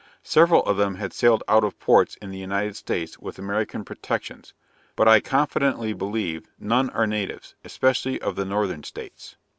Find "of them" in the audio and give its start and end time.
0.63-0.95